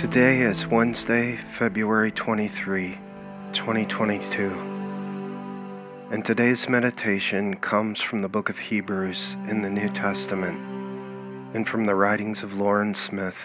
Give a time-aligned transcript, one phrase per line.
[0.00, 2.98] Today is Wednesday, February 23,
[3.52, 4.44] 2022.
[6.10, 10.58] And today's meditation comes from the book of Hebrews in the New Testament
[11.52, 13.36] and from the writings of Lauren Smith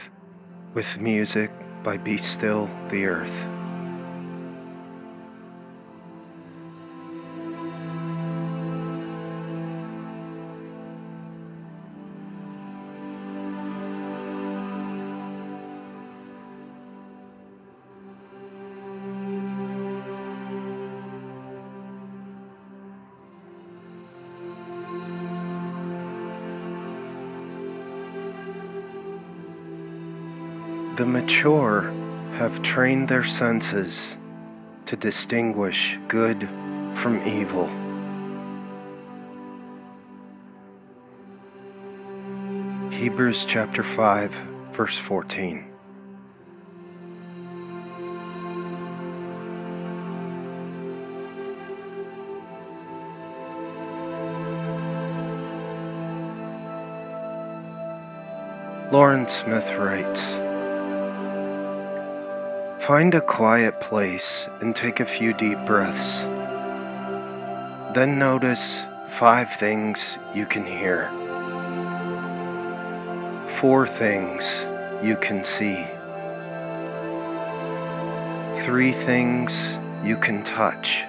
[0.73, 1.51] with music
[1.83, 3.54] by Be Still the Earth.
[30.97, 31.93] The mature
[32.37, 34.15] have trained their senses
[34.85, 36.47] to distinguish good
[37.01, 37.67] from evil.
[42.97, 44.31] Hebrews chapter 5,
[44.71, 45.65] verse 14.
[58.93, 60.44] Lauren Smith writes,
[62.87, 66.19] Find a quiet place and take a few deep breaths.
[67.95, 68.81] Then notice
[69.17, 69.97] five things
[70.35, 71.09] you can hear,
[73.59, 74.43] four things
[75.03, 75.83] you can see,
[78.63, 79.51] three things
[80.03, 81.01] you can touch,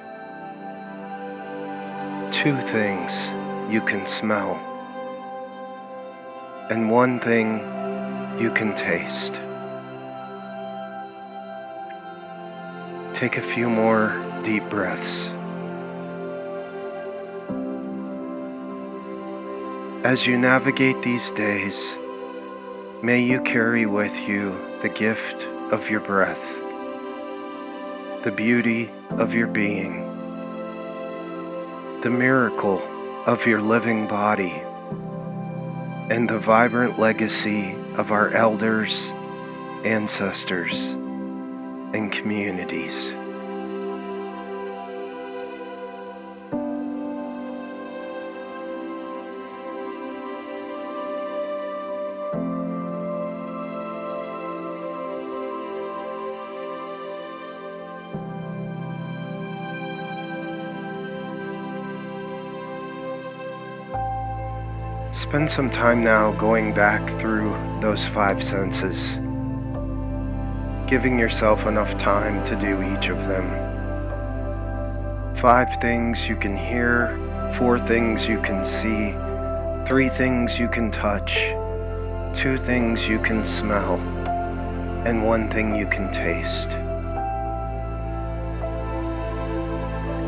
[2.32, 3.12] two things
[3.70, 4.54] you can smell,
[6.70, 7.58] and one thing
[8.41, 9.34] you can taste.
[13.17, 14.12] Take a few more
[14.45, 15.25] deep breaths.
[20.05, 21.81] As you navigate these days,
[23.03, 26.43] may you carry with you the gift of your breath,
[28.22, 30.03] the beauty of your being,
[32.03, 32.82] the miracle
[33.25, 34.62] of your living body,
[36.10, 39.10] and the vibrant legacy of our elders,
[39.84, 40.94] ancestors,
[41.92, 43.12] and communities.
[65.14, 69.19] Spend some time now going back through those five senses
[70.86, 73.50] giving yourself enough time to do each of them.
[75.41, 77.08] Five things you can hear,
[77.58, 79.12] four things you can see,
[79.88, 81.34] three things you can touch,
[82.36, 83.96] two things you can smell,
[85.04, 86.69] and one thing you can taste.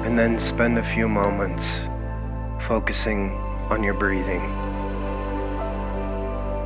[0.05, 1.67] And then spend a few moments
[2.67, 3.31] focusing
[3.71, 4.43] on your breathing.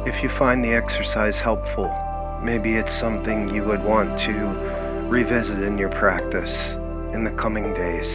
[0.07, 1.95] If you find the exercise helpful,
[2.43, 4.33] Maybe it's something you would want to
[5.09, 6.73] revisit in your practice
[7.15, 8.09] in the coming days.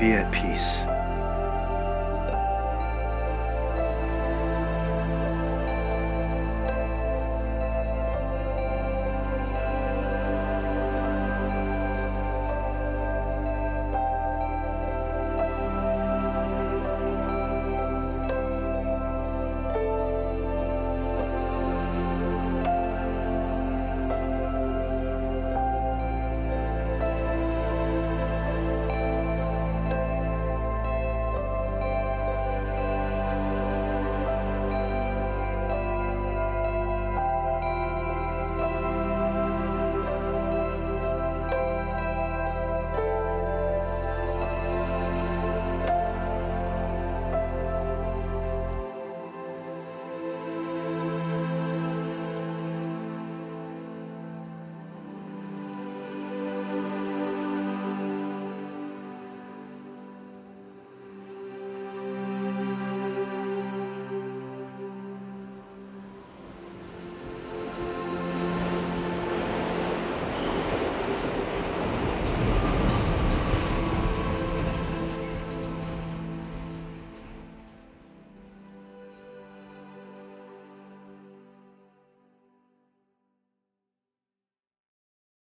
[0.00, 0.89] Be at peace.